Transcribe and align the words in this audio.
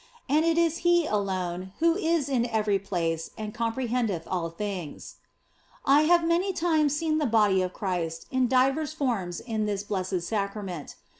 And 0.27 0.43
it 0.43 0.57
is 0.57 0.77
He 0.79 1.05
alone 1.05 1.73
who 1.77 1.95
is 1.95 2.27
in 2.27 2.47
every 2.47 2.79
place 2.79 3.29
and 3.37 3.53
comprehendeth 3.53 4.23
all 4.25 4.49
things. 4.49 5.17
I 5.85 6.05
have 6.09 6.25
many 6.27 6.53
times 6.53 6.97
seen 6.97 7.19
the 7.19 7.27
Body 7.27 7.61
of 7.61 7.71
Christ 7.71 8.25
in 8.31 8.47
divers 8.47 8.93
forms 8.93 9.39
in 9.39 9.67
this 9.67 9.83
Blessed 9.83 10.21
Sacrament. 10.21 10.95